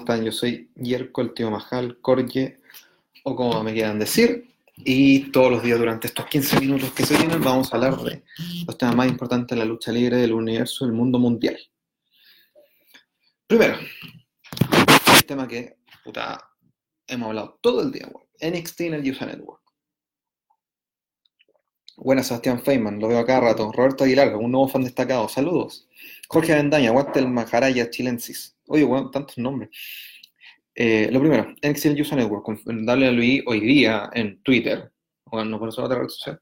[0.00, 0.24] están?
[0.24, 2.58] Yo soy Yerko, el tío Majal, Corje,
[3.24, 4.48] o como me quieran decir.
[4.76, 8.22] Y todos los días durante estos 15 minutos que se vienen vamos a hablar de
[8.66, 11.58] los temas más importantes de la lucha libre del universo, del mundo mundial.
[13.46, 13.76] Primero,
[15.16, 16.50] el tema que puta,
[17.06, 18.10] hemos hablado todo el día,
[18.40, 19.60] NXT en el USA Network.
[21.96, 23.70] Buenas, Sebastián Feynman, lo veo acá rato.
[23.72, 25.86] Roberto Aguilar, un nuevo fan destacado, saludos.
[26.28, 28.56] Jorge Avendaña, aguante el Maharaya chilensis.
[28.72, 29.68] Oye, bueno, tantos nombres.
[30.76, 34.92] Eh, lo primero, el USA Network, WWE hoy día en Twitter,
[35.24, 36.40] o no por otra red social,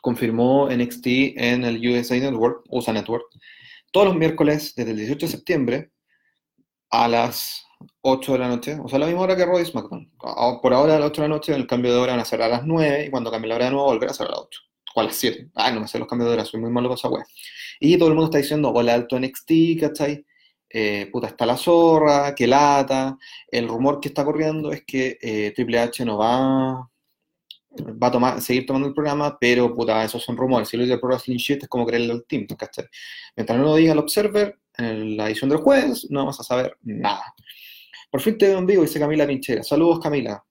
[0.00, 3.24] confirmó NXT en el USA Network, USA Network,
[3.90, 5.90] todos los miércoles desde el 18 de septiembre
[6.88, 7.66] a las
[8.02, 10.08] 8 de la noche, o sea, la misma hora que Roy SmackDown.
[10.62, 12.42] Por ahora a las 8 de la noche, el cambio de hora van a ser
[12.42, 14.38] a las 9 y cuando cambie la hora de nuevo volver a ser a las
[14.38, 14.60] 8
[14.94, 15.50] o a las 7.
[15.56, 17.24] Ay, no me sé los cambios de hora, soy muy malo con esa wea.
[17.80, 20.24] Y todo el mundo está diciendo, hola alto NXT, ¿cachai?
[20.72, 23.18] Eh, puta, está la zorra, que lata.
[23.50, 26.88] El rumor que está corriendo es que eh, Triple H no va,
[27.80, 30.68] va a tomar, seguir tomando el programa, pero puta, esos son rumores.
[30.68, 32.46] Si lo dice el Pro Wrestling Shit es como creerle al team.
[33.36, 36.76] Mientras no lo diga el Observer, en la edición del jueves, no vamos a saber
[36.82, 37.34] nada.
[38.10, 39.62] Por fin te veo en vivo, dice Camila Pinchera.
[39.62, 40.42] Saludos, Camila.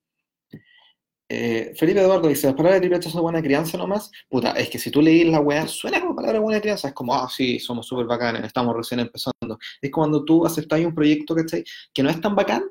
[1.32, 4.12] Eh, Felipe Eduardo dice, ¿las palabras de Triple son buena crianza nomás?
[4.28, 6.94] Puta, es que si tú leís la weá, suena como palabra de buena crianza, es
[6.96, 9.60] como, ah, sí, somos súper bacanes, estamos recién empezando.
[9.80, 11.64] Es cuando tú aceptas un proyecto, ¿cachai?
[11.94, 12.64] Que no es tan bacán,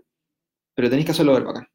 [0.75, 1.69] pero tenés que hacerlo ver bacán.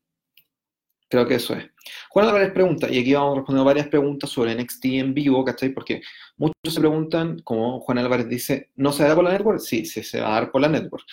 [1.10, 1.66] Creo que eso es.
[2.10, 5.70] Juan Álvarez pregunta, y aquí vamos respondiendo varias preguntas sobre NXT en vivo, ¿cachai?
[5.70, 6.02] Porque
[6.38, 9.60] muchos se preguntan, como Juan Álvarez dice, ¿no se dará por la network?
[9.60, 11.06] Sí, sí, se va a dar por la network.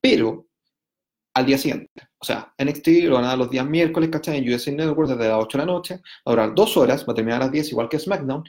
[0.00, 0.46] Pero
[1.34, 1.90] al día siguiente.
[2.18, 4.38] O sea, NXT lo van a dar los días miércoles, ¿cachai?
[4.38, 7.12] En USA Network desde las 8 de la noche, va a durar dos horas, va
[7.12, 8.44] a terminar a las 10 igual que SmackDown,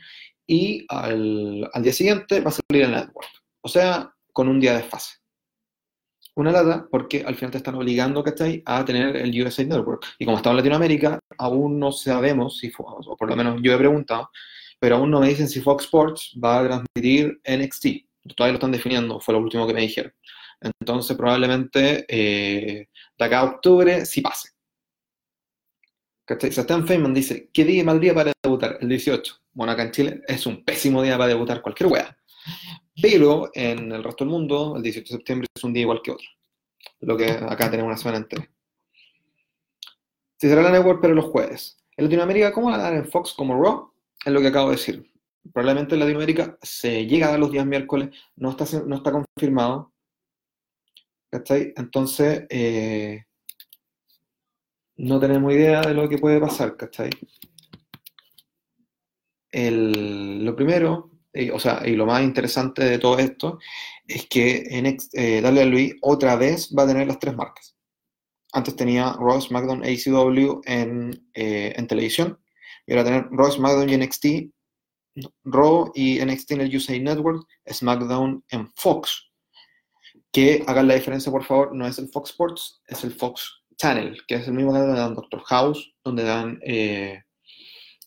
[0.47, 3.29] y al, día siguiente va a salir en la Network.
[3.61, 5.17] O sea, con un día de fase.
[6.35, 8.63] Una lata porque al final te están obligando, ¿cachai?
[8.65, 10.05] A tener el USA Network.
[10.17, 13.77] Y como estamos en Latinoamérica, aún no sabemos si, o por lo menos yo he
[13.77, 14.29] preguntado,
[14.79, 17.87] pero aún no me dicen si Fox Sports va a transmitir NXT.
[18.35, 20.11] Todavía lo están definiendo, fue lo último que me dijeron.
[20.63, 22.87] Entonces probablemente eh,
[23.17, 24.49] de acá a octubre sí pase.
[26.25, 28.77] Sebastián Feynman dice, ¿qué día mal día para debutar?
[28.79, 29.35] El 18.
[29.51, 32.17] Bueno, acá en Chile es un pésimo día para debutar cualquier wea.
[33.01, 36.11] Pero en el resto del mundo, el 18 de septiembre es un día igual que
[36.11, 36.27] otro.
[37.01, 38.49] Lo que acá tenemos una semana entera.
[40.37, 41.77] Si será la network, pero los jueves.
[41.97, 43.91] En Latinoamérica, ¿cómo van a dar en Fox como Raw?
[44.25, 45.11] Es lo que acabo de decir.
[45.53, 49.92] Probablemente en Latinoamérica se llega a dar los días miércoles, no está, no está confirmado,
[51.75, 53.25] Entonces, eh,
[54.97, 57.09] no tenemos idea de lo que puede pasar, ¿cachai?
[59.55, 61.11] lo primero,
[61.53, 63.59] o sea, y lo más interesante de todo esto,
[64.07, 67.75] es que en eh, Dale a Luis otra vez va a tener las tres marcas.
[68.51, 72.39] Antes tenía Raw, SmackDown, ACW en, eh, en televisión,
[72.87, 74.25] y ahora tener Raw, SmackDown y NXT,
[75.43, 79.32] Raw y NXT en el USA Network, SmackDown en Fox,
[80.33, 84.17] que hagan la diferencia, por favor, no es el Fox Sports, es el Fox Channel,
[84.27, 87.21] que es el mismo canal donde dan Doctor House, donde dan, eh,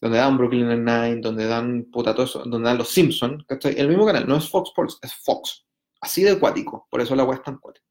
[0.00, 4.04] donde dan Brooklyn Nine-Nine, donde dan puta todo eso, donde dan Los Simpsons, El mismo
[4.04, 5.64] canal, no es Fox Sports, es Fox.
[6.00, 7.86] Así de acuático, por eso la web es tan acuática.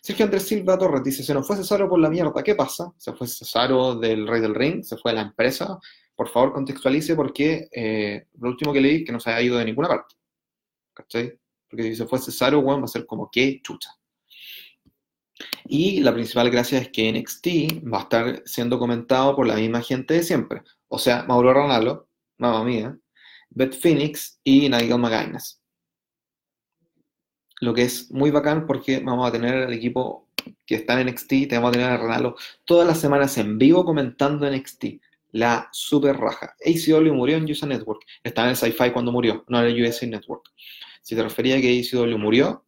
[0.00, 2.92] Sergio Andrés Silva Torres dice, se nos fue Cesaro por la mierda, ¿qué pasa?
[2.96, 5.76] Se fue Cesaro del Rey del Ring, se fue de la empresa.
[6.14, 9.64] Por favor, contextualice porque eh, lo último que leí que no se ha ido de
[9.64, 10.14] ninguna parte.
[10.94, 11.36] ¿Cachai?
[11.68, 13.90] Porque si se fue Cesaro, bueno, va a ser como que chucha.
[15.66, 17.46] Y la principal gracia es que NXT
[17.92, 20.62] va a estar siendo comentado por la misma gente de siempre.
[20.88, 22.96] O sea, Mauro Ronaldo, mamá mía,
[23.50, 25.60] Beth Phoenix y Nigel McGuinness.
[27.60, 30.28] Lo que es muy bacán porque vamos a tener el equipo
[30.64, 33.84] que está en NXT, te vamos a tener a Ronaldo todas las semanas en vivo
[33.84, 34.84] comentando NXT.
[35.32, 36.54] La super raja.
[36.64, 38.02] ACW murió en USA Network.
[38.22, 40.50] Estaba en el Sci-Fi cuando murió, no en el USA Network
[41.06, 42.66] si te refería a que ACW murió,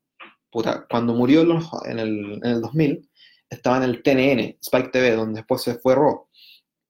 [0.48, 3.10] puta, cuando murió en el, 2000,
[3.50, 6.28] estaba en el TNN, Spike TV, donde después se fue Raw.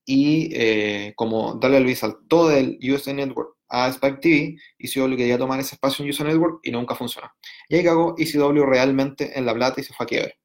[0.05, 5.59] Y eh, como Dale Luis saltó del USA Network a Spike TV, ECW quería tomar
[5.59, 7.31] ese espacio en USA Network y nunca funcionó.
[7.71, 10.39] Y ahí cagó ECW realmente en la plata y se fue a quiebre.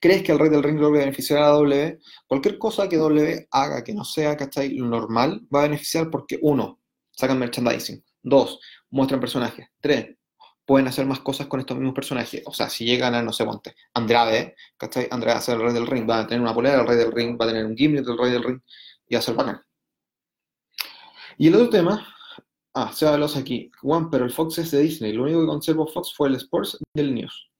[0.00, 1.98] ¿Crees que el rey del ring lo va a W?
[2.26, 4.74] Cualquier cosa que W haga que no sea, ¿cachai?
[4.76, 6.80] Normal, va a beneficiar porque, uno,
[7.10, 8.02] sacan merchandising.
[8.22, 9.68] Dos, muestran personajes.
[9.80, 10.16] Tres,
[10.64, 12.42] pueden hacer más cosas con estos mismos personajes.
[12.46, 15.08] O sea, si llegan a, no sé, monte, Andrade, ¿cachai?
[15.10, 16.96] Andrade va a ser el rey del ring, va a tener una polera, el rey
[16.96, 18.60] del ring va a tener un gimmick del rey del ring
[19.08, 19.60] y va a ser bacán.
[21.38, 22.06] Y el otro tema,
[22.74, 25.86] ah, se habla aquí, Juan, pero el Fox es de Disney, lo único que conservó
[25.86, 27.50] Fox fue el Sports y el News.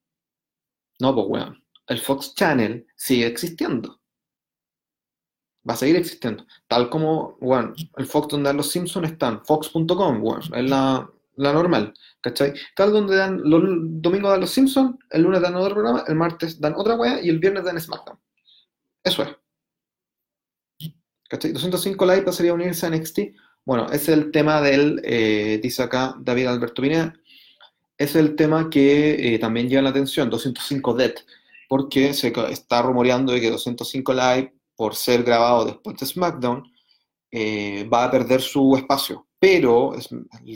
[1.01, 4.00] No, pues weón, el Fox Channel sigue existiendo.
[5.69, 6.47] Va a seguir existiendo.
[6.69, 11.95] Tal como, bueno, el Fox donde los Simpsons están, fox.com, bueno, es la, la normal,
[12.21, 12.55] ¿cachai?
[12.75, 13.63] Tal donde dan, los
[14.03, 17.29] domingos dan los Simpsons, el lunes dan otro programa, el martes dan otra wea y
[17.29, 18.19] el viernes dan SmackDown.
[19.05, 20.91] Eso es.
[21.29, 21.53] ¿Cachai?
[21.53, 23.21] 205 Live pasaría a unirse a NXT.
[23.65, 27.15] Bueno, es el tema del, eh, dice acá David Alberto Pineda,
[27.99, 31.15] es el tema que eh, también lleva la atención, 205 Dead,
[31.69, 36.63] porque se está rumoreando de que 205 Live, por ser grabado después de SmackDown,
[37.31, 39.95] eh, va a perder su espacio pero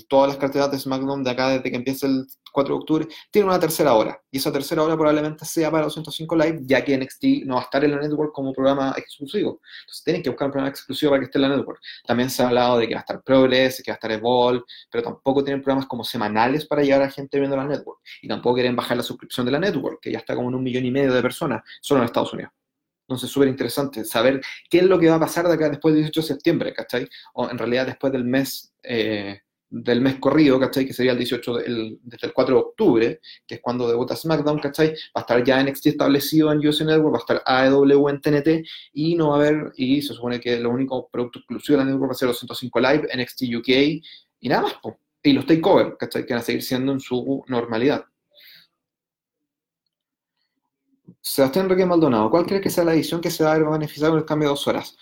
[0.09, 3.49] todas las carteras de SmackDown de acá desde que empieza el 4 de octubre tienen
[3.49, 7.47] una tercera hora, y esa tercera hora probablemente sea para 205 Live, ya que NXT
[7.47, 9.61] no va a estar en la network como programa exclusivo.
[9.81, 11.81] Entonces tienen que buscar un programa exclusivo para que esté en la network.
[12.07, 14.63] También se ha hablado de que va a estar Progress, que va a estar Evolve,
[14.91, 18.01] pero tampoco tienen programas como semanales para llevar a gente viendo la network.
[18.21, 20.63] Y tampoco quieren bajar la suscripción de la network, que ya está como en un
[20.63, 22.53] millón y medio de personas solo en Estados Unidos.
[23.07, 24.41] Entonces, súper interesante saber
[24.71, 27.09] qué es lo que va a pasar de acá después del 18 de septiembre, ¿cachai?
[27.35, 30.87] O en realidad después del mes, eh, del mes corrido, ¿cachai?
[30.87, 31.57] Que sería el 18,
[32.03, 34.89] desde el 4 de octubre, que es cuando debuta SmackDown, ¿cachai?
[34.89, 38.67] Va a estar ya NXT establecido en US Network, va a estar AEW en TNT,
[38.95, 41.91] y no va a haber, y se supone que lo único producto exclusivo de la
[41.91, 43.69] network va a ser los 105 Live, NXT UK,
[44.41, 44.75] y nada más,
[45.23, 46.25] y los takeover, ¿cachai?
[46.25, 48.05] Que van a seguir siendo en su normalidad.
[51.21, 54.19] Sebastián Enrique Maldonado, ¿cuál cree que sea la edición que se va a beneficiar con
[54.19, 54.97] el cambio de dos horas?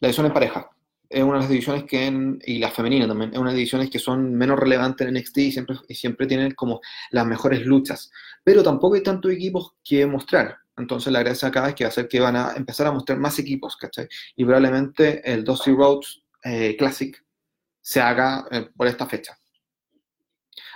[0.00, 0.70] La edición en pareja.
[1.08, 3.60] Es una de las ediciones que, en, y la femenina también, es una de las
[3.60, 6.80] ediciones que son menos relevantes en NXT y siempre, y siempre tienen como
[7.10, 8.10] las mejores luchas.
[8.42, 10.56] Pero tampoco hay tantos equipos que mostrar.
[10.76, 13.18] Entonces la gracia acá es que va a ser que van a empezar a mostrar
[13.18, 14.08] más equipos, ¿cachai?
[14.34, 17.16] Y probablemente el Dusty Roads eh, Classic
[17.80, 19.38] se haga eh, por esta fecha.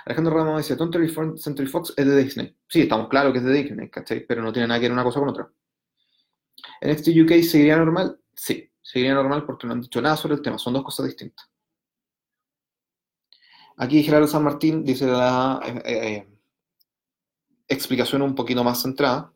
[0.05, 0.99] Alejandro Ramos dice, Tonto
[1.37, 2.57] Century Fox es de Disney.
[2.67, 4.25] Sí, estamos claros que es de Disney, ¿cachai?
[4.25, 5.51] Pero no tiene nada que ver una cosa con otra.
[6.81, 8.19] ¿NXT UK seguiría normal?
[8.33, 10.57] Sí, seguiría normal porque no han dicho nada sobre el tema.
[10.57, 11.49] Son dos cosas distintas.
[13.77, 16.27] Aquí Gerardo San Martín dice la eh, eh,
[17.67, 19.33] explicación un poquito más centrada.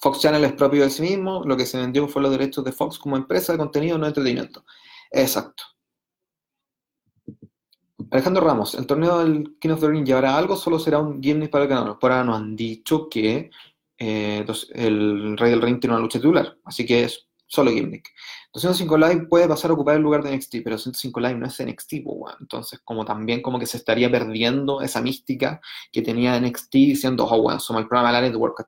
[0.00, 2.72] Fox Channel es propio de sí mismo, lo que se vendió fue los derechos de
[2.72, 4.64] Fox como empresa de contenido, no de entretenimiento.
[5.10, 5.64] Exacto.
[8.10, 11.50] Alejandro Ramos, ¿el torneo del King of the Ring llevará algo solo será un gimmick
[11.50, 11.98] para el ganador?
[11.98, 13.50] Por ahora nos han dicho que
[13.98, 18.10] eh, el Rey del Ring tiene una lucha titular, así que es solo gimmick.
[18.54, 21.62] 205 Live puede pasar a ocupar el lugar de NXT, pero 205 Live no es
[21.62, 21.92] NXT,
[22.40, 25.60] entonces como también como que se estaría perdiendo esa mística
[25.92, 28.64] que tenía NXT diciendo, oh, bueno, somos el programa de la network,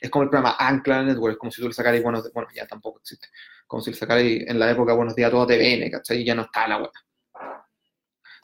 [0.00, 3.00] Es como el programa Ancla network, como si tú le sacaras buenos, bueno, ya tampoco
[3.00, 3.28] existe,
[3.66, 6.22] como si le sacaras en la época Buenos Días a todo TVN, ¿cachai?
[6.22, 6.90] Y ya no está la web.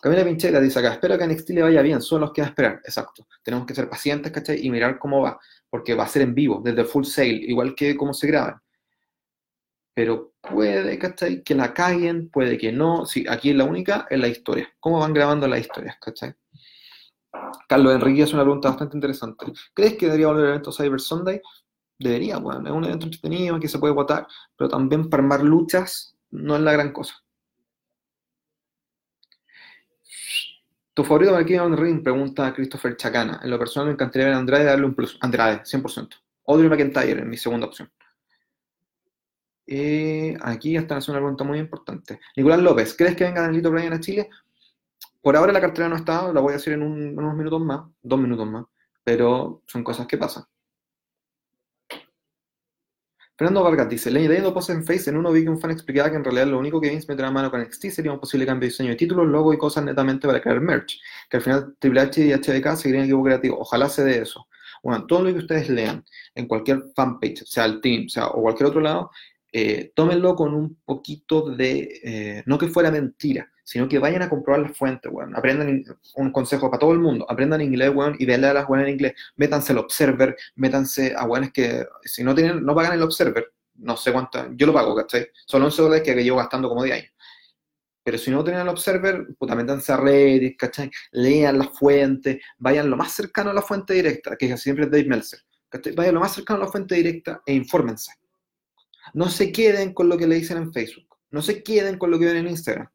[0.05, 2.83] Camila Pinchela dice acá, espero que a NXT le vaya bien, solo nos queda esperar.
[2.85, 3.27] Exacto.
[3.43, 4.59] Tenemos que ser pacientes, ¿cachai?
[4.63, 5.41] Y mirar cómo va,
[5.71, 8.61] porque va a ser en vivo, desde full sale, igual que cómo se graban.
[9.95, 11.43] Pero puede, ¿cachai?
[11.43, 13.07] Que la caguen, puede que no.
[13.07, 14.71] Sí, aquí es la única, es la historia.
[14.79, 16.35] ¿Cómo van grabando las historias, ¿cachai?
[17.67, 19.47] Carlos Enrique hace una pregunta bastante interesante.
[19.73, 21.41] ¿Crees que debería volver el evento Cyber Sunday?
[21.99, 26.15] Debería, bueno, es un evento entretenido que se puede votar, pero también para armar luchas
[26.31, 27.24] no es la gran cosa.
[30.95, 32.03] ¿Tu favorito para King of Ring?
[32.05, 33.41] Pregunta Christopher Chacana.
[33.43, 35.19] En lo personal me encantaría ver a Andrade darle un plus.
[35.21, 36.09] Andrade, 100%.
[36.47, 37.91] Audrey McIntyre en mi segunda opción.
[39.67, 42.21] Eh, aquí están haciendo una pregunta muy importante.
[42.37, 44.29] Nicolás López, ¿crees que venga Danilito Bryan a Chile?
[45.21, 48.21] Por ahora la cartera no está, la voy a hacer en unos minutos más, dos
[48.21, 48.67] minutos más,
[49.03, 50.45] pero son cosas que pasan.
[53.37, 56.17] Fernando Vargas dice, leyendo posts en Face, en uno vi que un fan explicaba que
[56.17, 58.71] en realidad lo único que Vince meterá mano con NXT sería un posible cambio de
[58.71, 62.25] diseño de títulos, logo y cosas netamente para crear merch, que al final Triple H
[62.25, 63.59] y HBK seguirían equipo creativo.
[63.59, 64.47] Ojalá se dé eso.
[64.85, 66.05] Bueno, todo lo que ustedes lean
[66.37, 69.11] en cualquier fanpage, sea el team, sea o cualquier otro lado,
[69.51, 74.29] eh, tómenlo con un poquito de, eh, no que fuera mentira, sino que vayan a
[74.29, 75.35] comprobar las fuentes, weón.
[75.35, 75.85] Aprendan
[76.17, 78.95] un consejo para todo el mundo, aprendan inglés, weón, y denle a las weones en
[78.95, 79.15] inglés.
[79.37, 83.97] Métanse al Observer, métanse a weones que, si no tienen, no pagan el Observer, no
[83.97, 85.29] sé cuánto, yo lo pago, ¿cachai?
[85.47, 87.11] Son 11 dólares que llevo gastando como 10 años.
[88.05, 90.91] Pero si no tienen el Observer, puta, métanse a Reddit, ¿cachai?
[91.13, 95.07] Lean las fuentes, vayan lo más cercano a la fuente directa, que siempre es Dave
[95.07, 95.41] Meltzer,
[95.71, 95.95] ¿cachai?
[95.95, 98.13] Vayan lo más cercano a la fuente directa e infórmense.
[99.15, 102.19] No se queden con lo que le dicen en Facebook, no se queden con lo
[102.19, 102.89] que ven en Instagram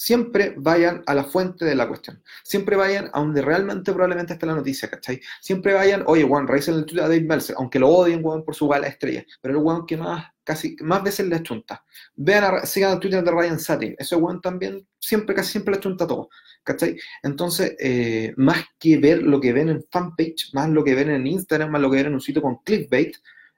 [0.00, 2.22] siempre vayan a la fuente de la cuestión.
[2.42, 5.20] Siempre vayan a donde realmente probablemente está la noticia, ¿cachai?
[5.42, 8.54] Siempre vayan, oye, Juan, revisen el Twitter de Dave Meltzer, aunque lo odien, Juan, por
[8.54, 11.84] su bala estrella, pero el Juan que más, casi, más veces le achunta.
[12.14, 15.78] Vean, a, sigan el Twitter de Ryan Satin, ese Juan también siempre, casi siempre le
[15.80, 16.30] achunta todo,
[16.64, 16.96] ¿cachai?
[17.22, 21.26] Entonces, eh, más que ver lo que ven en fanpage, más lo que ven en
[21.26, 23.16] Instagram, más lo que ven en un sitio con clickbait,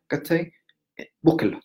[0.08, 0.52] ¿cachai?
[0.96, 1.60] Eh, búsquenlo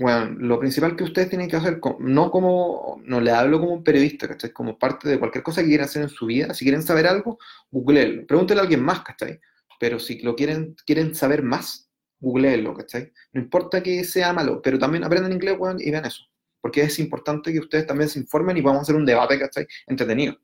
[0.00, 3.84] bueno, lo principal que ustedes tienen que hacer, no como, no le hablo como un
[3.84, 4.50] periodista, ¿cachai?
[4.50, 7.38] Como parte de cualquier cosa que quieran hacer en su vida, si quieren saber algo,
[7.70, 9.38] googleenlo, pregúntenle a alguien más, ¿cachai?
[9.78, 13.12] Pero si lo quieren, quieren saber más, googleenlo, ¿cachai?
[13.32, 16.22] No importa que sea malo, pero también aprendan inglés, weón, y vean eso.
[16.62, 19.66] Porque es importante que ustedes también se informen y a hacer un debate, ¿cachai?
[19.86, 20.34] Entretenido.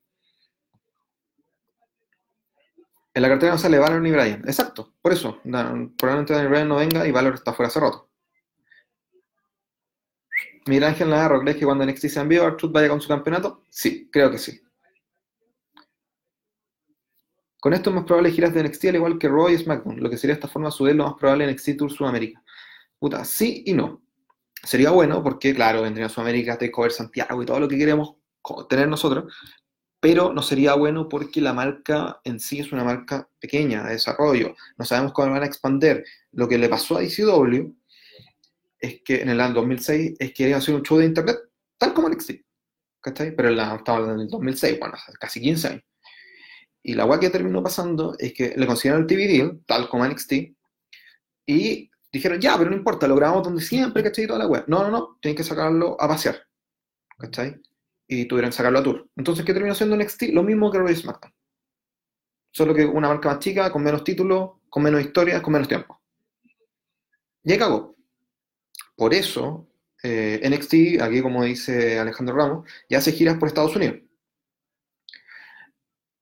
[3.14, 4.42] En la cartera no sale Valor ni Brian.
[4.46, 5.40] Exacto, por eso.
[5.42, 8.10] probablemente Daniel Bryan no venga y Valor está fuera hace rato.
[10.66, 13.62] Miguel Ángel Navarro, ¿crees que cuando NXT se envió, Artruth vaya con su campeonato?
[13.70, 14.60] Sí, creo que sí.
[17.60, 20.10] Con esto es más probable giras de NXT al igual que Roy y SmackDown, lo
[20.10, 22.42] que sería esta forma su lo más probable en NXT Tour Sudamérica.
[22.98, 24.02] Puta, sí y no.
[24.62, 28.16] Sería bueno porque, claro, vendría Sudamérica, Takeover Santiago y todo lo que queremos
[28.68, 29.32] tener nosotros,
[30.00, 34.54] pero no sería bueno porque la marca en sí es una marca pequeña, de desarrollo.
[34.76, 36.04] No sabemos cómo van a expandir.
[36.32, 37.74] Lo que le pasó a ICW
[38.78, 41.38] es que en el año 2006 es que iba hacer un show de internet
[41.78, 42.32] tal como NXT.
[43.00, 43.34] ¿Cachai?
[43.36, 45.84] Pero la, estaba en el 2006, bueno, casi 15 años.
[46.82, 50.06] Y la guay que terminó pasando es que le consiguieron el TV deal, tal como
[50.06, 50.32] NXT,
[51.46, 54.26] y dijeron, ya, pero no importa, lo grabamos donde siempre, ¿cachai?
[54.26, 54.64] Toda la web.
[54.66, 56.46] No, no, no, tienen que sacarlo a pasear.
[57.18, 57.60] ¿Cachai?
[58.06, 59.08] Y tuvieron que sacarlo a tour.
[59.16, 60.24] Entonces, ¿qué terminó siendo NXT?
[60.32, 61.32] Lo mismo que Roy SmackDown.
[62.52, 66.00] Solo que una marca más chica, con menos títulos, con menos historias, con menos tiempo.
[67.42, 67.95] Y ahí cagó.
[68.96, 69.68] Por eso,
[70.02, 74.00] eh, NXT, aquí como dice Alejandro Ramos, ya hace giras por Estados Unidos.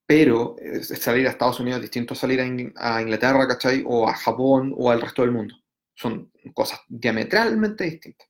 [0.07, 3.83] Pero salir a Estados Unidos es distinto a salir a, Inglaterra, ¿cachai?
[3.87, 5.57] O a Japón o al resto del mundo.
[5.95, 8.29] Son cosas diametralmente distintas.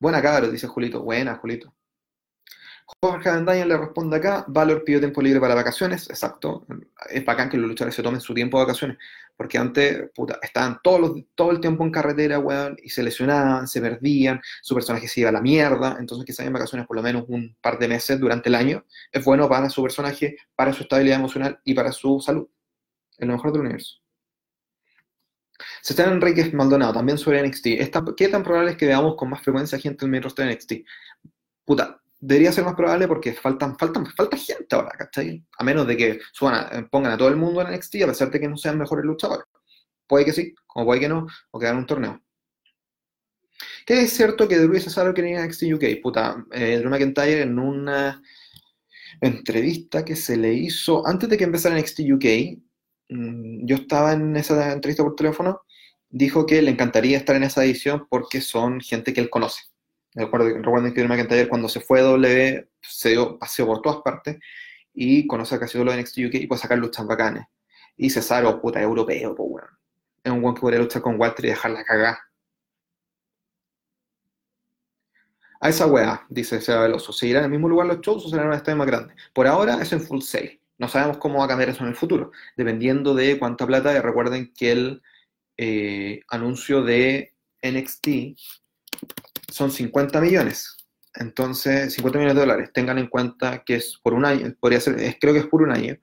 [0.00, 1.02] Buena cabros, dice Julito.
[1.02, 1.72] Buena, Julito.
[3.00, 6.66] Jorge Avendaña le responde acá, Valor pidió tiempo libre para vacaciones, exacto.
[7.08, 8.98] Es bacán que los luchadores se tomen su tiempo de vacaciones,
[9.36, 13.80] porque antes, puta, estaban todo, todo el tiempo en carretera, weón, y se lesionaban, se
[13.80, 17.24] perdían, su personaje se iba a la mierda, entonces que en vacaciones por lo menos
[17.28, 21.18] un par de meses durante el año, es bueno para su personaje, para su estabilidad
[21.18, 22.48] emocional y para su salud.
[23.18, 24.02] Es lo mejor del universo.
[25.80, 27.66] Se está Enrique Maldonado, también sobre NXT.
[28.16, 30.72] ¿Qué tan probable es que veamos con más frecuencia gente en el medio de NXT?
[31.64, 35.44] Puta, debería ser más probable porque faltan, faltan, falta gente ahora, ¿cachai?
[35.58, 36.20] A menos de que
[36.90, 39.44] pongan a todo el mundo en NXT a pesar de que no sean mejores luchadores.
[40.06, 42.22] Puede que sí, como puede que no, o que un torneo.
[43.84, 46.00] Que es cierto que Drew y Cesaro querían a NXT UK.
[46.00, 48.22] Puta, eh, Drew McIntyre en una
[49.20, 52.24] entrevista que se le hizo antes de que empezara NXT UK,
[53.08, 55.62] mm, yo estaba en esa entrevista por teléfono,
[56.08, 59.71] dijo que le encantaría estar en esa edición porque son gente que él conoce
[60.14, 64.38] Recuerden, que Drew McIntyre cuando se fue a W se dio paseo por todas partes
[64.92, 67.44] y conoce casi todo lo de NXT UK y puede sacar luchas bacanes.
[67.96, 69.68] Y Cesaro, puta, europeo, pues bueno.
[70.22, 72.18] Es un buen que podría luchar con Walter y dejarla cagar.
[75.60, 78.28] A esa weá, dice Seba Veloso, ¿se irán en el mismo lugar los shows o
[78.28, 79.14] serán en un estadio más grande?
[79.32, 80.60] Por ahora es en full sale.
[80.76, 84.00] No sabemos cómo va a cambiar eso en el futuro, dependiendo de cuánta plata.
[84.02, 85.02] recuerden que el
[85.56, 88.08] eh, anuncio de NXT
[89.52, 90.76] son 50 millones.
[91.14, 92.70] Entonces, 50 millones de dólares.
[92.72, 95.72] Tengan en cuenta que es por un año, podría ser, creo que es por un
[95.72, 95.98] año.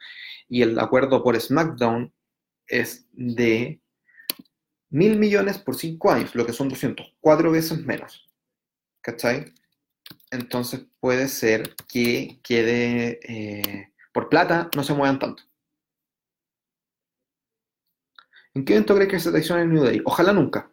[0.48, 2.14] Y el acuerdo por SmackDown
[2.68, 3.82] es de
[4.90, 8.28] mil millones por cinco años, lo que son 200, cuatro veces menos.
[9.02, 9.54] ¿Cachai?
[10.32, 15.44] Entonces puede ser que quede eh, por plata, no se muevan tanto.
[18.54, 20.02] ¿En qué evento crees que se traiciona el New Day?
[20.06, 20.72] Ojalá nunca.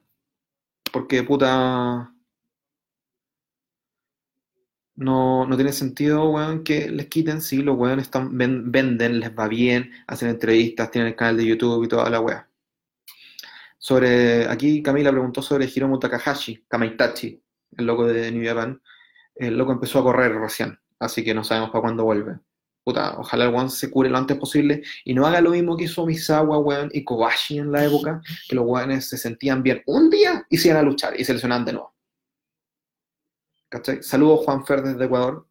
[0.93, 2.13] Porque puta
[4.97, 9.47] no, no tiene sentido, weón, que les quiten si los weones están, venden, les va
[9.49, 12.49] bien, hacen entrevistas, tienen el canal de YouTube y toda la weá.
[13.79, 17.41] Sobre, aquí Camila preguntó sobre Hiromu Takahashi, Kamaitachi,
[17.77, 18.81] el loco de New Japan.
[19.35, 22.39] El loco empezó a correr recién, así que no sabemos para cuándo vuelve.
[22.83, 25.85] Puta, ojalá el weón se cure lo antes posible y no haga lo mismo que
[25.85, 30.09] hizo Misawa, weón, y Kobashi en la época, que los weones se sentían bien un
[30.09, 31.96] día y se iban a luchar y se lesionaban de nuevo.
[34.01, 35.47] Saludos Juan Fer desde Ecuador.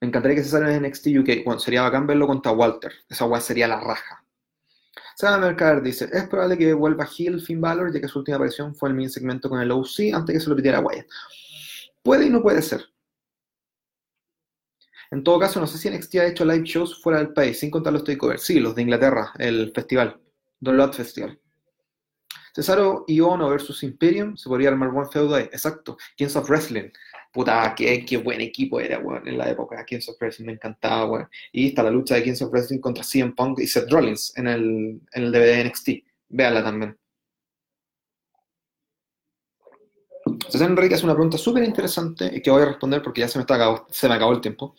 [0.00, 1.44] Me encantaría que se salga en NXT UK.
[1.44, 2.92] Bueno, sería bacán verlo contra Walter.
[3.08, 4.24] Esa weá sería la raja.
[5.16, 8.74] Sara Mercader dice, es probable que vuelva Hill Finn Balor, ya que su última aparición
[8.76, 11.08] fue el mini segmento con el OC antes que se lo pidiera Wyatt.
[12.04, 12.84] Puede y no puede ser.
[15.10, 17.70] En todo caso, no sé si NXT ha hecho live shows fuera del país, sin
[17.70, 18.42] contar los takeovers.
[18.42, 20.20] Sí, los de Inglaterra, el festival,
[20.60, 21.36] Don Lot Festival.
[22.58, 25.44] Cesaro y Ono versus Imperium, se podría armar buen feudo ahí.
[25.44, 25.96] Exacto.
[26.16, 26.90] Kings of Wrestling.
[27.32, 29.84] Puta, qué, qué buen equipo era, weón, en la época.
[29.84, 31.28] Kings of Wrestling me encantaba, weón.
[31.52, 34.48] Y está la lucha de Kings of Wrestling contra CM Punk y Seth Rollins en
[34.48, 35.88] el, en el DVD de NXT.
[36.30, 36.98] Véanla también.
[40.48, 43.38] César Enrique hace una pregunta súper interesante y que voy a responder porque ya se
[43.38, 44.74] me, está se me acabó el tiempo.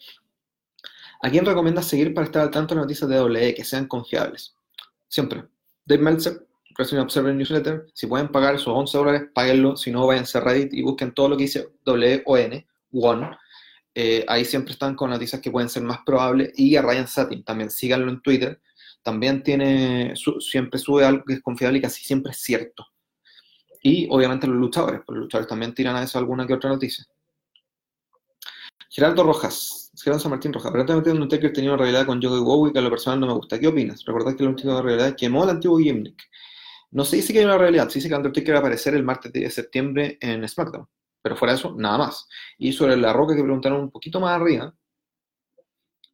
[1.21, 3.87] ¿A quién recomiendas seguir para estar al tanto de las noticias de WE que sean
[3.87, 4.53] confiables?
[5.07, 5.45] Siempre.
[5.85, 6.48] Dave Meltzer,
[6.79, 7.87] Wrestling Observer Newsletter.
[7.93, 9.75] Si pueden pagar esos 11 dólares, páguenlo.
[9.75, 13.35] Si no, vayan a Reddit y busquen todo lo que dice WON, WON.
[13.93, 16.53] Eh, ahí siempre están con noticias que pueden ser más probables.
[16.55, 18.61] Y a Ryan Satin también, síganlo en Twitter.
[19.03, 22.87] También tiene, siempre sube algo que es confiable y casi siempre es cierto.
[23.83, 27.05] Y obviamente los luchadores, pues los luchadores también tiran a eso alguna que otra noticia.
[28.89, 32.73] Gerardo Rojas, Gerardo San Martín Rojas, aparentemente Undertaker tenía una realidad con Yogi Wow y
[32.73, 33.59] que a lo personal no me gusta.
[33.59, 34.03] ¿Qué opinas?
[34.05, 36.29] ¿Recordás que la última realidad quemó al antiguo Gimmick?
[36.91, 39.03] No se dice que hay una realidad, se dice que Undertaker va a aparecer el
[39.03, 40.87] martes de septiembre en SmackDown.
[41.21, 42.27] Pero fuera de eso, nada más.
[42.57, 44.73] Y sobre la roca que preguntaron un poquito más arriba,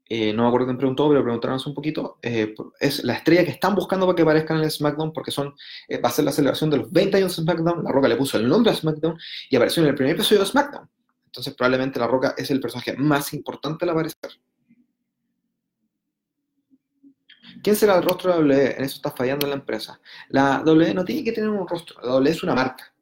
[0.08, 3.52] eh, no me acuerdo quién preguntó, pero preguntaron un poquito, eh, es la estrella que
[3.52, 5.56] están buscando para que aparezca en el SmackDown, porque son,
[5.88, 8.16] eh, va a ser la celebración de los 20 años de SmackDown, La Roca le
[8.16, 9.18] puso el nombre a SmackDown
[9.50, 10.88] y apareció en el primer episodio de SmackDown.
[11.26, 14.32] Entonces probablemente La Roca es el personaje más importante al aparecer.
[17.66, 18.76] ¿Quién será el rostro de W?
[18.78, 20.00] En eso está fallando la empresa.
[20.30, 22.94] La W no tiene que tener un rostro, la W es una marca.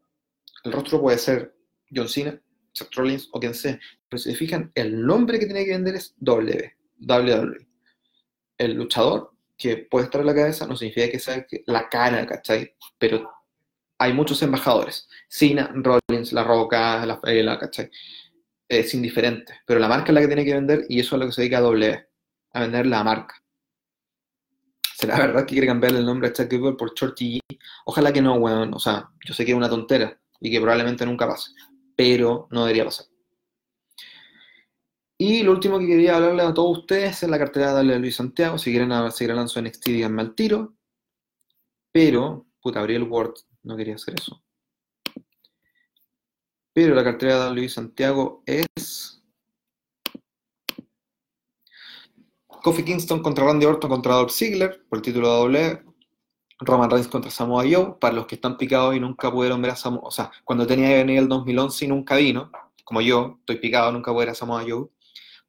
[0.63, 1.53] El rostro puede ser
[1.93, 2.41] John Cena,
[2.71, 3.77] Seth Rollins o quien sea.
[4.07, 6.77] Pero si se fijan, el nombre que tiene que vender es W.
[6.97, 7.67] WWE.
[8.57, 12.73] El luchador que puede estar en la cabeza no significa que sea la cara, ¿cachai?
[12.97, 13.29] Pero
[13.97, 15.09] hay muchos embajadores.
[15.27, 17.91] Cena, Rollins, La Roca, La Fela, ¿cachai?
[18.69, 19.55] Es indiferente.
[19.65, 21.41] Pero la marca es la que tiene que vender y eso es lo que se
[21.41, 22.07] dedica a W,
[22.53, 23.42] a vender la marca.
[25.07, 27.59] ¿Será verdad que quiere cambiar el nombre a Chuck Gable por Shorty G?
[27.85, 28.73] Ojalá que no, weón.
[28.73, 31.51] O sea, yo sé que es una tontera y que probablemente nunca pase.
[31.95, 33.07] Pero no debería pasar.
[35.17, 38.57] Y lo último que quería hablarle a todos ustedes es la cartera de Luis Santiago.
[38.57, 40.75] Si quieren seguir hablando su NXT, díganme al tiro.
[41.91, 43.33] Pero, puta, abrí el Word,
[43.63, 44.41] no quería hacer eso.
[46.73, 49.12] Pero la cartera de Luis Santiago es.
[52.63, 55.83] Kofi Kingston contra Randy Orton contra Dolph Ziggler por el título de doble.
[56.59, 57.95] Roman Reigns contra Samoa Joe.
[57.99, 60.03] Para los que están picados y nunca pudieron ver a Samoa.
[60.05, 62.49] O sea, cuando tenía que venir el 2011 y nunca vino,
[62.85, 64.87] como yo, estoy picado, nunca pude ver a Samoa Joe.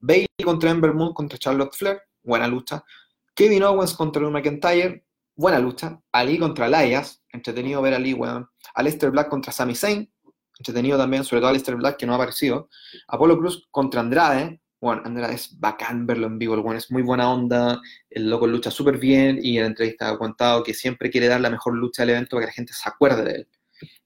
[0.01, 2.85] Bailey contra Ember Moon contra Charlotte Flair, buena lucha.
[3.33, 5.05] Kevin Owens contra Drew McIntyre,
[5.37, 6.01] buena lucha.
[6.11, 8.49] Ali contra Elias, entretenido ver a Ali, weón.
[8.75, 10.13] Aleister Black contra Sami Zayn,
[10.59, 12.69] entretenido también, sobre todo Aleister Black, que no ha aparecido.
[13.07, 17.03] Apolo Cruz contra Andrade, bueno, Andrade es bacán verlo en vivo, el bueno es muy
[17.03, 21.11] buena onda, el loco lucha súper bien y en la entrevista ha contado que siempre
[21.11, 23.49] quiere dar la mejor lucha del evento para que la gente se acuerde de él.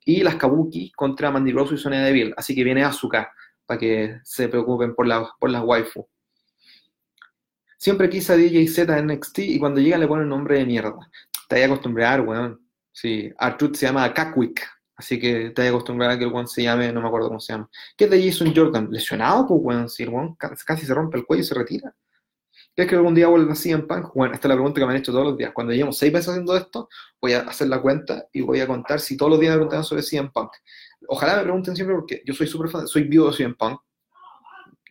[0.04, 3.32] Y las Kabuki contra Mandy Rose y Sonya Deville, así que viene Asuka
[3.66, 5.06] para que se preocupen por,
[5.38, 6.08] por las waifu.
[7.76, 10.96] Siempre quise a DJ Z en NXT y cuando llega le ponen nombre de mierda.
[11.48, 12.60] Te hay que acostumbrar, weón.
[12.92, 14.66] Sí, Artruth se llama Kakwick,
[14.98, 17.40] así que te hay que a que el weón se llame, no me acuerdo cómo
[17.40, 17.70] se llama.
[17.96, 18.88] ¿Qué es de Jason Jordan?
[18.90, 19.88] Lesionado, pues, weón.
[19.88, 21.94] Si el weón casi se rompe el cuello y se retira.
[22.74, 24.14] ¿Crees que algún día vuelva así en Punk?
[24.14, 25.50] Bueno, esta es la pregunta que me han hecho todos los días.
[25.52, 26.88] Cuando llevamos seis meses haciendo esto,
[27.20, 29.82] voy a hacer la cuenta y voy a contar si todos los días me preguntan
[29.82, 30.52] sobre CM Punk.
[31.08, 33.80] Ojalá me pregunten siempre porque yo soy súper fan, soy viudo de CM Punk.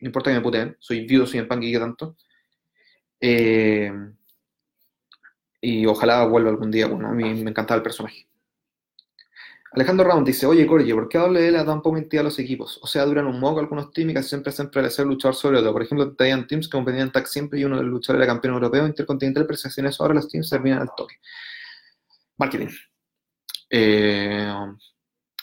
[0.02, 2.18] No importa que me puteen, soy viudo de CM Punk y que tanto.
[3.22, 3.92] Eh,
[5.62, 8.28] y ojalá vuelva algún día, bueno, a mí me encantaba el personaje.
[9.74, 12.80] Alejandro Round dice, oye Corey, ¿por qué WL da tan poca a los equipos?
[12.82, 15.74] O sea, duran un moco algunos teams casi siempre hacen prevalecer luchador sobre todo.
[15.74, 18.56] Por ejemplo, tenían teams que competían tag siempre y uno de los luchadores era campeón
[18.56, 21.16] europeo intercontinental, pero si hacen eso ahora los teams terminan al toque.
[22.38, 22.70] Marketing.
[23.70, 24.54] Eh,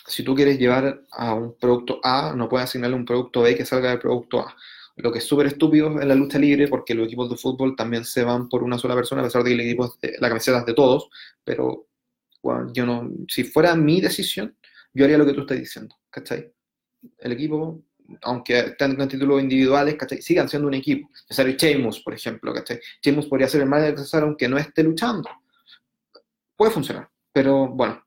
[0.06, 3.64] si tú quieres llevar a un producto A, no puedes asignarle un producto B que
[3.64, 4.56] salga del producto A.
[4.96, 8.04] Lo que es súper estúpido en la lucha libre, porque los equipos de fútbol también
[8.04, 10.66] se van por una sola persona, a pesar de que el equipo, la camiseta es
[10.66, 11.08] de todos,
[11.42, 11.86] pero
[12.44, 14.54] bueno, yo no, si fuera mi decisión,
[14.92, 16.52] yo haría lo que tú estás diciendo, ¿cachai?
[17.18, 17.82] El equipo,
[18.20, 20.20] aunque tengan títulos individuales, ¿cachai?
[20.20, 21.08] Sigan siendo un equipo.
[21.22, 22.80] Necesario Sheamus, por ejemplo, ¿cachai?
[23.02, 25.30] Sheamus podría ser el más necesario aunque no esté luchando.
[26.54, 28.04] Puede funcionar, pero bueno,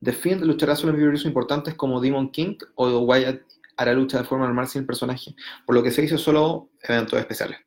[0.00, 3.42] The Fiend luchará solo en viewers importantes como Demon King o Wyatt
[3.76, 5.34] hará lucha de forma normal sin el personaje,
[5.66, 7.58] por lo que se hizo solo eventos especiales,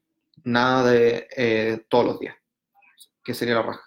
[0.46, 2.36] nada de eh, todos los días,
[3.22, 3.87] que sería la raja.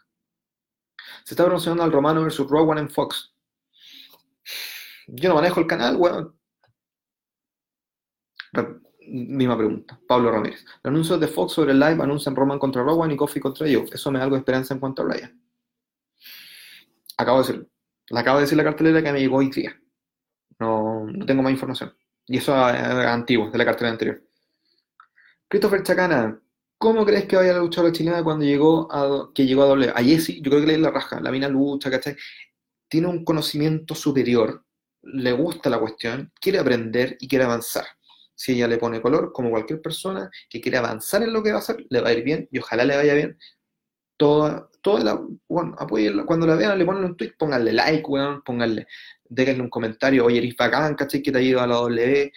[1.24, 3.34] Se está promocionando al Romano versus Rowan en Fox.
[5.06, 6.38] Yo no manejo el canal, weón.
[9.06, 9.98] Misma pregunta.
[10.06, 10.64] Pablo Ramírez.
[10.82, 13.86] Los anuncios de Fox sobre el live anuncian Roman contra Rowan y Kofi contra Joe.
[13.92, 15.40] Eso me da algo de esperanza en cuanto a Ryan.
[17.16, 17.68] Acabo de decirlo.
[18.08, 19.80] Le acabo de decir la cartelera que me llegó hoy día.
[20.58, 21.94] No, no tengo más información.
[22.26, 24.22] Y eso es antiguo, de la cartelera anterior.
[25.48, 26.40] Christopher Chacana.
[26.80, 29.92] ¿Cómo crees que vaya la luchadora chilena cuando llegó a, que llegó a doble?
[29.94, 31.20] A Jessie, yo creo que le la raja.
[31.20, 32.16] La mina lucha, ¿cachai?
[32.88, 34.64] Tiene un conocimiento superior.
[35.02, 36.32] Le gusta la cuestión.
[36.40, 37.84] Quiere aprender y quiere avanzar
[38.34, 41.56] si ella le pone color, como cualquier persona que quiere avanzar en lo que va
[41.56, 43.38] a hacer, le va a ir bien y ojalá le vaya bien.
[44.16, 45.76] Toda, toda la, bueno,
[46.26, 48.86] cuando la vean, le ponen un tweet, pónganle like, weón, pónganle,
[49.28, 51.22] déjenle un comentario, oye, eres bacán, ¿cachai?
[51.22, 52.32] Que te ha ido a la W.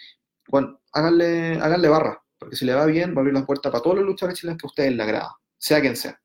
[0.48, 3.82] Bueno, háganle, háganle barra, porque si le va bien, va a abrir las puertas para
[3.82, 6.20] todos los luchadores chilenos que a ustedes les agrada, sea quien sea.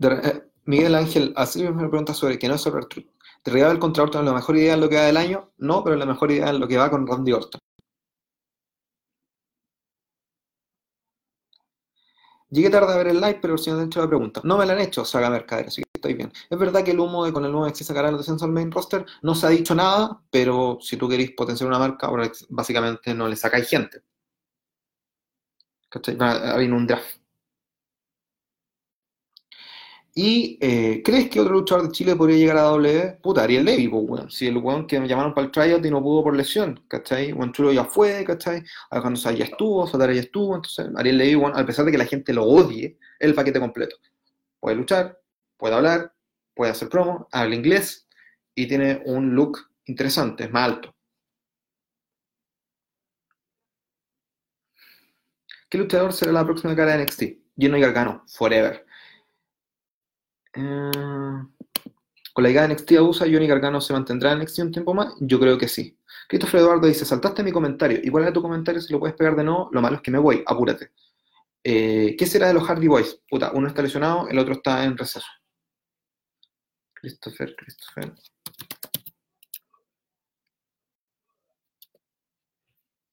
[0.00, 3.06] Eh, Miguel Ángel, así me pregunta sobre que no es sobre Truth.
[3.44, 5.52] ¿Derribar contra Orton la mejor idea en lo que va del año?
[5.58, 7.60] No, pero la mejor idea en lo que va con Randy Orton.
[12.50, 14.40] Llegué tarde a ver el live, pero si no han hecho la pregunta.
[14.44, 16.32] No me la han hecho, Saga Mercader, así estoy bien.
[16.50, 18.70] Es verdad que el humo de con el nuevo NXT sacará el descenso al main
[18.70, 22.10] roster, no se ha dicho nada, pero si tú queréis potenciar una marca,
[22.50, 24.02] básicamente no le sacáis gente.
[25.88, 26.16] ¿Cachai?
[26.16, 27.22] Va a un draft.
[30.14, 33.18] ¿Y eh, crees que otro luchador de Chile podría llegar a W?
[33.22, 34.30] Puta, Ariel Levy, pues, weón.
[34.30, 37.32] Si el weón que me llamaron para el tryout y no pudo por lesión, ¿cachai?
[37.32, 38.62] Juan Chulo ya fue, ¿cachai?
[38.90, 42.32] Cuando ya estuvo, Satara ya estuvo, entonces Ariel Levy, a pesar de que la gente
[42.34, 43.96] lo odie, es el paquete completo.
[44.60, 45.21] Puede luchar,
[45.62, 46.12] puede hablar,
[46.56, 48.08] puede hacer promo, habla inglés
[48.52, 50.92] y tiene un look interesante, es más alto.
[55.70, 57.22] ¿Qué luchador será la próxima cara de NXT?
[57.56, 58.84] Gino Gargano, forever.
[60.52, 60.90] Eh,
[62.32, 64.94] con la llegada de NXT a USA, Johnny Gargano se mantendrá en NXT un tiempo
[64.94, 65.14] más.
[65.20, 65.96] Yo creo que sí.
[66.28, 68.00] Christopher Eduardo dice: Saltaste mi comentario.
[68.02, 68.80] ¿Y cuál era tu comentario?
[68.80, 70.42] Si lo puedes pegar de nuevo, lo malo es que me voy.
[70.44, 70.90] Apúrate.
[71.62, 73.22] Eh, ¿Qué será de los Hardy Boys?
[73.28, 75.28] Puta, uno está lesionado, el otro está en receso.
[77.02, 78.14] Christopher, Christopher.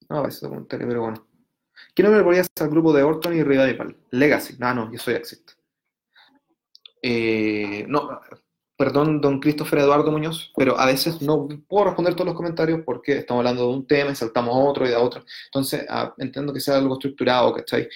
[0.08, 1.28] No, ese comentario, pero bueno.
[1.96, 3.98] ¿Qué nombre ponías al grupo de Orton y Revival?
[4.12, 4.58] Legacy.
[4.60, 5.52] No, no, yo soy Exit.
[7.02, 8.22] Eh, no,
[8.78, 13.18] perdón, don Christopher Eduardo Muñoz, pero a veces no puedo responder todos los comentarios porque
[13.18, 15.26] estamos hablando de un tema y saltamos a otro y a otro.
[15.46, 17.90] Entonces, ah, entiendo que sea algo estructurado, ¿cachai?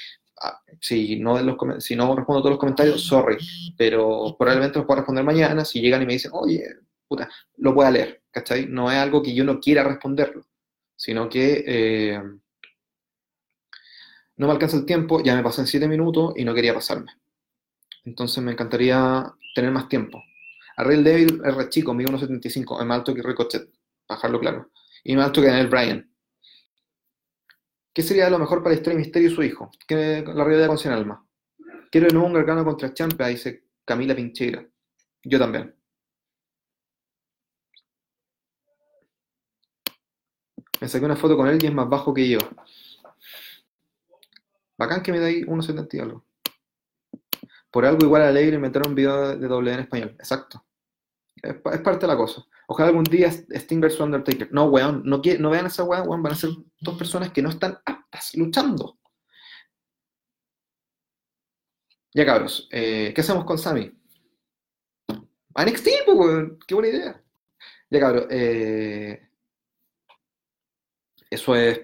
[0.46, 3.38] Ah, si, no los, si no respondo todos los comentarios, sorry,
[3.78, 6.66] pero probablemente los pueda responder mañana si llegan y me dicen, oye,
[7.08, 8.68] puta, lo voy a leer, ¿cachai?
[8.68, 10.46] No es algo que yo no quiera responderlo,
[10.98, 12.22] sino que eh,
[14.36, 17.12] no me alcanza el tiempo, ya me pasé en siete minutos y no quería pasarme.
[18.04, 20.22] Entonces me encantaría tener más tiempo.
[20.76, 23.70] Real Devil es re chico, mide 1.75, es más alto que Ricochet,
[24.06, 24.72] para dejarlo claro.
[25.06, 26.13] Y más alto que Daniel Bryan.
[27.94, 29.70] ¿Qué sería lo mejor para Historia Misterio y su hijo?
[29.88, 31.26] ¿Qué, la realidad con Cien Alma.
[31.92, 34.68] Quiero de nuevo un Gargano contra Champa, dice Camila Pincheira.
[35.24, 35.76] Yo también.
[40.82, 42.40] Me saqué una foto con él y es más bajo que yo.
[44.76, 46.26] Bacán que me da ahí 1.70 y algo.
[47.70, 50.16] Por algo igual Alegre inventaron un video de doble en español.
[50.20, 50.66] Exacto.
[51.44, 52.46] Es, parte de la cosa.
[52.68, 54.52] Ojalá algún día Sting vs Undertaker.
[54.54, 57.50] No, weón, no, no vean esa weón, weón, van a ser dos personas que no
[57.50, 58.98] están aptas luchando.
[62.14, 63.92] Ya cabros, eh, ¿qué hacemos con Sammy?
[65.56, 67.24] A pues, weón, qué buena idea.
[67.90, 69.30] Ya cabros, eh,
[71.30, 71.82] eso es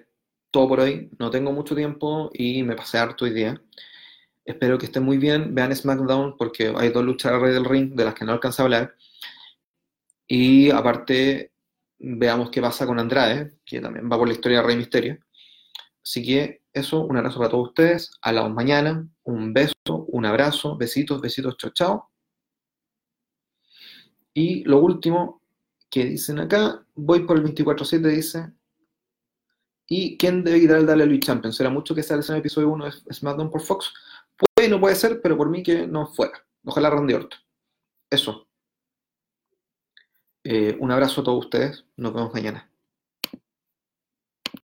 [0.51, 1.09] todo por hoy.
[1.19, 3.61] No tengo mucho tiempo y me pasé harto hoy día.
[4.45, 5.53] Espero que estén muy bien.
[5.53, 8.65] Vean SmackDown porque hay dos luchas alrededor del ring de las que no alcanza a
[8.65, 8.95] hablar.
[10.31, 11.51] Y aparte,
[11.97, 15.17] veamos qué pasa con Andrade, que también va por la historia de Rey Misterio.
[16.03, 18.11] Así que eso, un abrazo para todos ustedes.
[18.21, 19.09] Hablamos mañana.
[19.23, 22.11] Un beso, un abrazo, besitos, besitos, chao, chao.
[24.35, 25.41] Y lo último
[25.89, 28.53] que dicen acá, voy por el 24-7, dice.
[29.87, 31.51] ¿Y quién debe quitar el Dale Champion?
[31.51, 33.91] ¿Será mucho que sale en el episodio 1 de SmackDown por Fox?
[34.37, 36.45] Puede no puede ser, pero por mí que no fuera.
[36.63, 37.39] Ojalá Randy Orton.
[38.11, 38.48] Eso.
[40.51, 41.85] Eh, un abrazo a todos ustedes.
[41.95, 42.71] Nos vemos mañana.